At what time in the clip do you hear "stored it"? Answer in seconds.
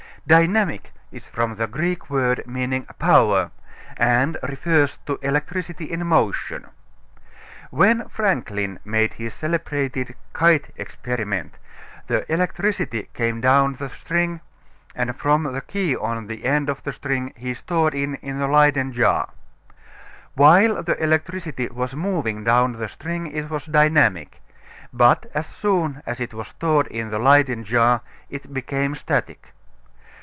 17.55-18.17